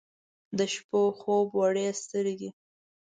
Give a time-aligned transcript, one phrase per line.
[0.57, 2.49] د شپو خوب وړي سترګې